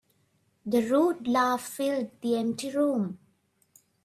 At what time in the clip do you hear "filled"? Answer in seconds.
1.61-2.09